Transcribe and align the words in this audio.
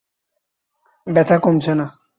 ব্যাথা 1.07 1.37
কমছে 1.37 1.73
না। 1.75 1.85